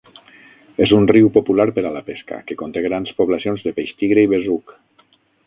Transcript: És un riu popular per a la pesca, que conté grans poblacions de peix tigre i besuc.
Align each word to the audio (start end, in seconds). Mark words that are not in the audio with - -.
És 0.85 0.93
un 0.99 1.03
riu 1.11 1.29
popular 1.35 1.67
per 1.75 1.83
a 1.89 1.91
la 1.97 2.01
pesca, 2.07 2.39
que 2.47 2.57
conté 2.63 2.83
grans 2.87 3.13
poblacions 3.21 3.63
de 3.69 3.75
peix 3.79 3.93
tigre 4.01 4.27
i 4.29 4.33
besuc. 4.35 4.75